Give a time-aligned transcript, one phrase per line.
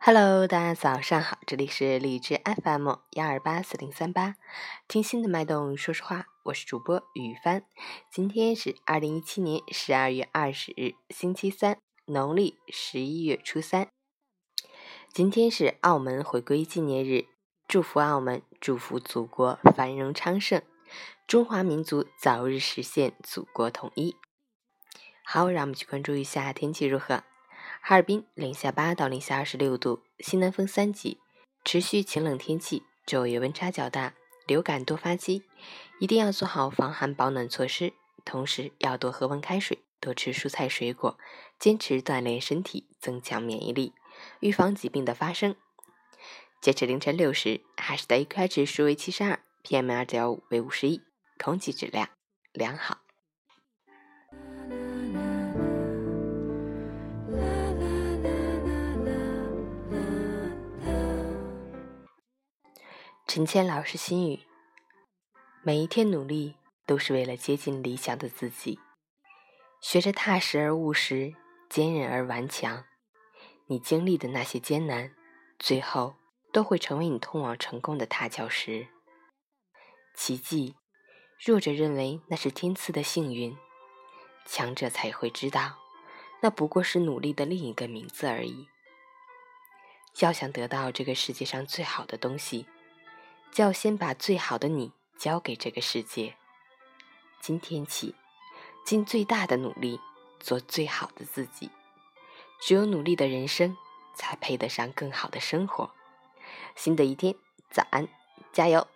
[0.00, 4.36] Hello，大家早上好，这里是荔枝 FM 幺二八四零三八，
[4.86, 7.64] 听心的脉动，说实话，我是主播雨帆。
[8.10, 13.88] 今天是二零一七年十二月二十日，星期三，农历十一月初三。
[15.12, 17.26] 今天是澳门回归纪念日，
[17.66, 20.62] 祝福澳门，祝福祖国繁荣昌盛，
[21.26, 24.16] 中华民族早日实现祖国统一。
[25.24, 27.24] 好，让我们去关注一下天气如何。
[27.80, 31.18] 哈尔滨零下八到零下二十六度，西南风三级，
[31.64, 34.14] 持续晴冷天气，昼夜温差较大，
[34.46, 35.44] 流感多发期，
[35.98, 41.18] 一定要做好防寒保暖措施，同时要多喝温开水，多吃蔬菜水果，
[41.58, 43.94] 坚持锻炼身体，增强免疫力，
[44.40, 45.56] 预防疾病的发生。
[46.60, 51.00] 截至凌晨六时，哈市的 AQI 指数为七十二，PM 二点五为五十一，
[51.38, 52.10] 空气质量
[52.52, 52.98] 良好。
[63.38, 64.40] 陈谦老师心语：
[65.62, 68.80] 每一天努力都是为了接近理想的自己，
[69.80, 71.36] 学着踏实而务实，
[71.70, 72.84] 坚韧而顽强。
[73.66, 75.14] 你经历的那些艰难，
[75.56, 76.16] 最后
[76.52, 78.88] 都会成为你通往成功的踏脚石。
[80.16, 80.74] 奇迹，
[81.38, 83.56] 弱者认为那是天赐的幸运，
[84.46, 85.78] 强者才会知道，
[86.42, 88.66] 那不过是努力的另一个名字而已。
[90.18, 92.66] 要想得到这个世界上最好的东西。
[93.52, 96.36] 就要先把最好的你交给这个世界。
[97.40, 98.14] 今天起，
[98.84, 100.00] 尽最大的努力
[100.40, 101.70] 做最好的自己。
[102.60, 103.76] 只有努力的人生，
[104.14, 105.92] 才配得上更好的生活。
[106.74, 107.34] 新的一天，
[107.70, 108.08] 早安，
[108.52, 108.86] 加油！